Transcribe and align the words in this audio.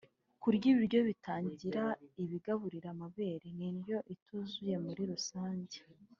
kurya 0.41 0.65
ibiryo 0.73 0.99
bitagira 1.09 1.83
ibigaburira 2.23 2.87
amabere 2.95 3.45
n’indyo 3.57 3.97
ituzuye 4.13 4.75
muri 4.85 5.03
rusange 5.11 5.77